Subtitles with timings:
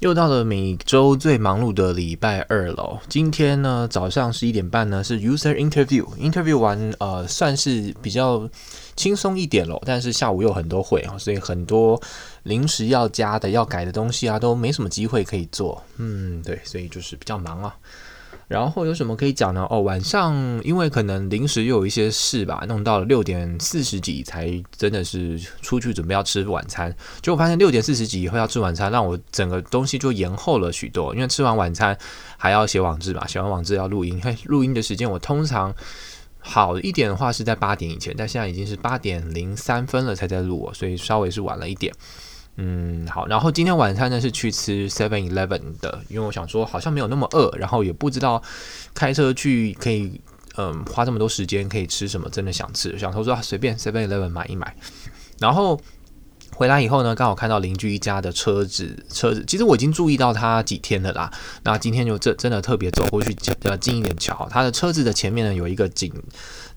[0.00, 2.98] 又到了每周最忙碌的礼拜二喽。
[3.08, 8.46] 今天呢，早上十一点半呢是 user interview，interview 完呃算是比较
[8.94, 11.98] 轻松一点咯，但是下午又很多会啊，所以很多
[12.42, 15.82] 临时要加的、要改的东西啊，都没什么机会可以做。
[15.96, 17.74] 嗯，对，所以就是比较忙啊。
[18.48, 19.66] 然后有什么可以讲呢？
[19.68, 26.94] 哦，晚上因为可能临时又有一些事吧，弄到了六点四十几才真的是出去准备要吃晚餐。
[27.20, 31.12] 结果发现六点四十几以后要吃晚餐，让我整个东西就延后了许多。
[31.12, 31.98] 因为吃完晚餐
[32.36, 34.20] 还要写网志嘛，写完网志要录音。
[34.22, 35.74] 嘿，录音的时间我通常
[36.38, 41.92] 好一点的话是在八点以前，但现在已经是八点零三分了才在录，所以稍微是晚了一点。
[42.56, 48.42] 嗯，好，然后今天晚餐呢是去吃 Seven Eleven 的，因为我想说好像没有那么饿，然后也不知道
[48.94, 50.20] 开车去可以
[50.56, 54.74] 嗯花这么多时间可以吃什么，真的想吃，想说说随便 Seven Eleven 买一买，
[55.38, 55.80] 然后。
[56.54, 61.30] 回来以后呢，刚好看到邻居一家的车子，车子其实我已经注意到他几天了啦。
[61.64, 66.10] 那今天就真真的特别走过去，呃，近一点瞧，他的车子的前面呢有一个警，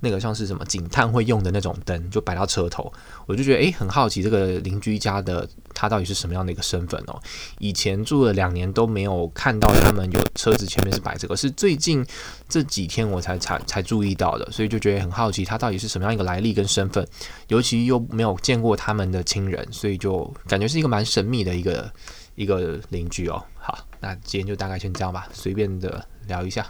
[0.02, 2.92] 那个像是什么警探会用的那种灯，就摆到车头。
[3.26, 5.48] 我就觉得诶，很好奇这个邻居家的
[5.80, 7.18] 他到底是什么样的一个身份哦。
[7.60, 12.06] 以前住了两年都没有看到他们有车子前面是摆这个，是最近
[12.50, 17.08] 这几天我才才才注意到的，所以就觉得很好奇他到底是什么样一个来历跟身份，
[17.48, 19.66] 尤其又没有见过他们的亲人。
[19.72, 21.90] 所以就感觉是一个蛮神秘的一个
[22.36, 23.42] 一个邻居哦。
[23.56, 26.66] 好，那今天就大概先这样吧，随便的聊一下。